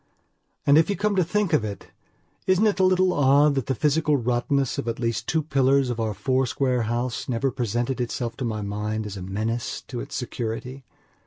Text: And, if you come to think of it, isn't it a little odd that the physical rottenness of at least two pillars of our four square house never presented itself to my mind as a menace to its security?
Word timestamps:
And, 0.65 0.79
if 0.79 0.89
you 0.89 0.95
come 0.95 1.15
to 1.15 1.23
think 1.23 1.53
of 1.53 1.63
it, 1.63 1.89
isn't 2.47 2.65
it 2.65 2.79
a 2.79 2.83
little 2.83 3.13
odd 3.13 3.53
that 3.53 3.67
the 3.67 3.75
physical 3.75 4.17
rottenness 4.17 4.79
of 4.79 4.87
at 4.87 4.97
least 4.99 5.27
two 5.27 5.43
pillars 5.43 5.91
of 5.91 5.99
our 5.99 6.15
four 6.15 6.47
square 6.47 6.81
house 6.89 7.29
never 7.29 7.51
presented 7.51 8.01
itself 8.01 8.35
to 8.37 8.43
my 8.43 8.63
mind 8.63 9.05
as 9.05 9.15
a 9.15 9.21
menace 9.21 9.79
to 9.89 9.99
its 9.99 10.15
security? 10.15 10.83